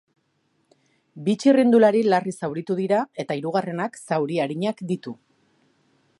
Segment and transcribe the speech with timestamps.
[1.27, 5.17] Bi txirrindulari larri zauritu dira eta hirugarrenak zauri arinak ditu.